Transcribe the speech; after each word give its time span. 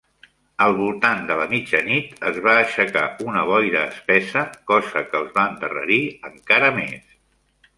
Al 0.63 0.71
voltant 0.77 1.19
de 1.31 1.35
la 1.41 1.45
mitja 1.51 1.81
nit 1.89 2.15
es 2.31 2.39
va 2.47 2.55
aixecar 2.61 3.03
una 3.25 3.43
boira 3.51 3.83
espessa, 3.91 4.43
cosa 4.73 5.05
que 5.11 5.17
els 5.21 5.31
va 5.37 5.45
endarrerir 5.53 6.01
encara 6.33 6.73
més. 6.81 7.17